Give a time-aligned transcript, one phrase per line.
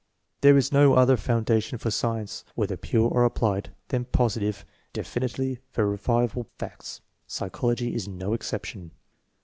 [0.41, 6.47] There is no other foundation for science, whether pure or applied, than positive, definitely verifiable
[6.57, 7.01] facts.
[7.27, 8.89] Psychology is no exception.